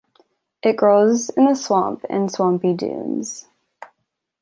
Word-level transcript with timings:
It 0.63 0.77
grows 0.77 1.29
in 1.29 1.45
the 1.45 1.53
swamp 1.53 2.03
and 2.09 2.31
swampy 2.31 2.73
dunes. 2.73 3.45